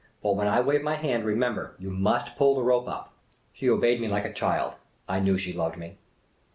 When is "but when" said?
0.23-0.47